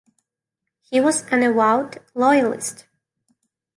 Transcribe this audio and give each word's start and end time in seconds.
He 0.89 0.99
was 0.99 1.27
an 1.27 1.43
avowed 1.43 1.99
Loyalist. 2.15 2.87